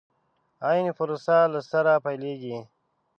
عين 0.67 0.87
پروسه 0.97 1.37
له 1.53 1.59
سره 1.71 1.93
پيلېږي. 2.05 2.57